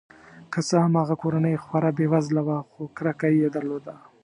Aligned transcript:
که 0.51 0.59
څه 0.67 0.75
هم 0.83 0.93
هغه 1.01 1.15
کورنۍ 1.21 1.55
خورا 1.63 1.91
بې 1.97 2.05
وزله 2.13 2.41
وه 2.47 2.57
خو 2.69 2.81
کرکه 2.97 3.27
یې 3.39 3.47
درلوده. 3.55 3.93